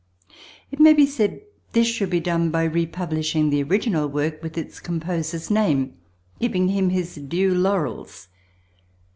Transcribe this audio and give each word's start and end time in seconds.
It 0.71 0.79
may 0.79 0.93
be 0.93 1.05
said 1.05 1.41
this 1.73 1.85
should 1.85 2.09
be 2.09 2.19
done 2.19 2.49
by 2.49 2.63
republishing 2.63 3.51
the 3.51 3.61
original 3.61 4.07
work 4.07 4.41
with 4.41 4.57
its 4.57 4.79
composer's 4.79 5.51
name, 5.51 5.93
giving 6.39 6.69
him 6.69 6.89
his 6.89 7.17
due 7.17 7.53
laurels. 7.53 8.27